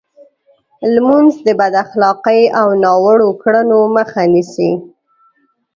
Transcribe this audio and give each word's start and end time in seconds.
لمونځ 0.93 1.33
د 1.45 1.47
بد 1.59 1.73
اخلاقۍ 1.83 2.41
او 2.59 2.67
ناوړو 2.83 3.29
کړنو 3.41 3.79
مخه 3.95 4.21
نیسي. 4.33 4.71